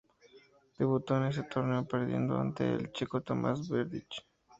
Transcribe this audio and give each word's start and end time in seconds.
Debutó 0.79 1.17
en 1.17 1.25
este 1.25 1.43
torneo 1.43 1.85
perdiendo 1.87 2.35
ante 2.39 2.67
el 2.67 2.91
checo 2.91 3.21
Tomas 3.21 3.69
Berdych. 3.69 4.25